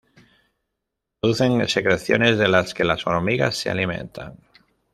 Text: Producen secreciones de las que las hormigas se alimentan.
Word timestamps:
Producen 1.19 1.67
secreciones 1.69 2.39
de 2.39 2.47
las 2.47 2.73
que 2.73 2.83
las 2.83 3.05
hormigas 3.05 3.55
se 3.55 3.69
alimentan. 3.69 4.33